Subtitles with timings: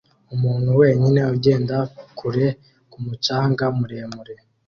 [0.35, 1.77] umuntu wenyine ugenda
[2.17, 2.47] kure
[2.91, 4.35] ku mucanga muremure